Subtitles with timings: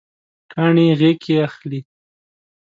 [0.51, 1.79] کاڼي یې غیږکې اخلي